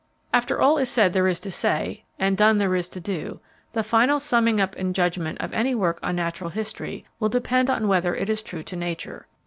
After 0.33 0.59
all 0.59 0.79
is 0.79 0.89
said 0.89 1.13
there 1.13 1.27
is 1.27 1.39
to 1.41 1.51
say, 1.51 2.05
and 2.17 2.35
done 2.35 2.57
there 2.57 2.73
is 2.73 2.89
to 2.89 2.99
do, 2.99 3.39
the 3.73 3.83
final 3.83 4.19
summing 4.19 4.59
up 4.59 4.75
and 4.75 4.95
judgment 4.95 5.39
of 5.39 5.53
any 5.53 5.75
work 5.75 5.99
on 6.01 6.15
Natural 6.15 6.49
History 6.49 7.05
will 7.19 7.29
depend 7.29 7.69
upon 7.69 7.87
whether 7.87 8.15
it 8.15 8.27
is 8.27 8.41
true 8.41 8.63
to 8.63 8.75
nature. 8.75 9.27